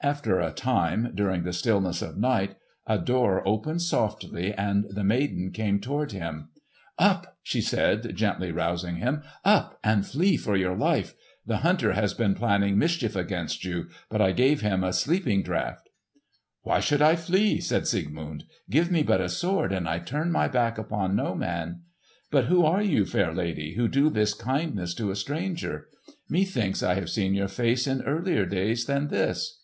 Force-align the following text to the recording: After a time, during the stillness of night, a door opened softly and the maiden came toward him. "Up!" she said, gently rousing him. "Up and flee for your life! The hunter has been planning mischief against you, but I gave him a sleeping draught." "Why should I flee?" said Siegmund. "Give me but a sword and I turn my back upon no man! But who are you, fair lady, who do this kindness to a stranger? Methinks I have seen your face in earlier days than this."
After 0.00 0.38
a 0.38 0.52
time, 0.52 1.10
during 1.12 1.42
the 1.42 1.52
stillness 1.52 2.02
of 2.02 2.16
night, 2.16 2.54
a 2.86 3.00
door 3.00 3.42
opened 3.46 3.82
softly 3.82 4.54
and 4.54 4.84
the 4.88 5.02
maiden 5.02 5.50
came 5.50 5.80
toward 5.80 6.12
him. 6.12 6.50
"Up!" 7.00 7.36
she 7.42 7.60
said, 7.60 8.14
gently 8.14 8.52
rousing 8.52 8.96
him. 8.98 9.22
"Up 9.44 9.76
and 9.82 10.06
flee 10.06 10.36
for 10.36 10.56
your 10.56 10.76
life! 10.76 11.14
The 11.44 11.58
hunter 11.58 11.94
has 11.94 12.14
been 12.14 12.36
planning 12.36 12.78
mischief 12.78 13.16
against 13.16 13.64
you, 13.64 13.88
but 14.08 14.22
I 14.22 14.30
gave 14.30 14.60
him 14.60 14.84
a 14.84 14.92
sleeping 14.92 15.42
draught." 15.42 15.90
"Why 16.62 16.78
should 16.78 17.02
I 17.02 17.16
flee?" 17.16 17.60
said 17.60 17.88
Siegmund. 17.88 18.44
"Give 18.70 18.92
me 18.92 19.02
but 19.02 19.20
a 19.20 19.28
sword 19.28 19.72
and 19.72 19.88
I 19.88 19.98
turn 19.98 20.30
my 20.30 20.46
back 20.46 20.78
upon 20.78 21.16
no 21.16 21.34
man! 21.34 21.80
But 22.30 22.44
who 22.44 22.64
are 22.64 22.82
you, 22.84 23.04
fair 23.04 23.34
lady, 23.34 23.74
who 23.74 23.88
do 23.88 24.10
this 24.10 24.32
kindness 24.32 24.94
to 24.94 25.10
a 25.10 25.16
stranger? 25.16 25.88
Methinks 26.28 26.84
I 26.84 26.94
have 26.94 27.10
seen 27.10 27.34
your 27.34 27.48
face 27.48 27.88
in 27.88 28.02
earlier 28.02 28.46
days 28.46 28.84
than 28.84 29.08
this." 29.08 29.56